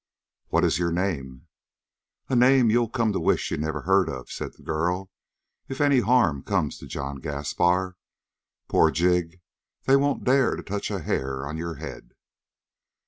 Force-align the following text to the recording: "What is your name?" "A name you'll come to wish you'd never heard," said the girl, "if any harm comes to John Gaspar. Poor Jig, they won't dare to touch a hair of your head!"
"What 0.47 0.63
is 0.63 0.79
your 0.79 0.91
name?" 0.91 1.45
"A 2.27 2.35
name 2.35 2.71
you'll 2.71 2.89
come 2.89 3.13
to 3.13 3.19
wish 3.19 3.51
you'd 3.51 3.59
never 3.59 3.81
heard," 3.81 4.09
said 4.29 4.53
the 4.53 4.63
girl, 4.63 5.11
"if 5.69 5.79
any 5.79 5.99
harm 5.99 6.41
comes 6.41 6.79
to 6.79 6.87
John 6.87 7.17
Gaspar. 7.17 7.97
Poor 8.67 8.89
Jig, 8.89 9.41
they 9.83 9.95
won't 9.95 10.23
dare 10.23 10.55
to 10.55 10.63
touch 10.63 10.89
a 10.89 11.01
hair 11.03 11.45
of 11.47 11.55
your 11.55 11.75
head!" 11.75 12.15